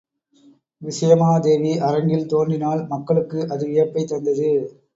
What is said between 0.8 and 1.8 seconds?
விசயமாதேவி